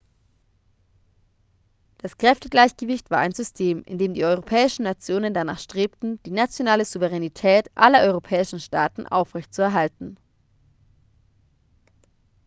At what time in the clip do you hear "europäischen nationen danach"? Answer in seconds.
4.25-5.59